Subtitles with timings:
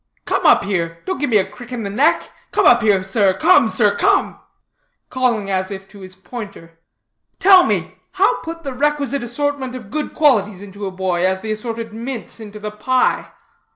[0.25, 1.03] Come up here.
[1.05, 2.31] Don't give me a crick in the neck.
[2.51, 3.03] Come up here,
[3.35, 4.39] come, sir, come,"
[5.11, 6.79] calling as if to his pointer.
[7.37, 11.51] "Tell me, how put the requisite assortment of good qualities into a boy, as the
[11.51, 13.27] assorted mince into the pie?"